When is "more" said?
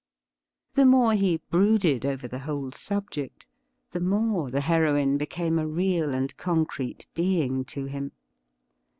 0.87-1.13, 3.99-4.49